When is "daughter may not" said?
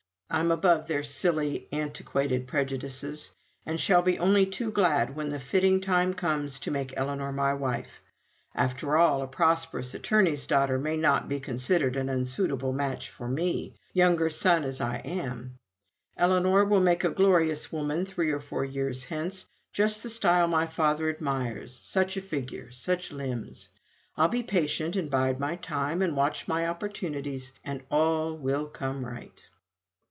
10.45-11.27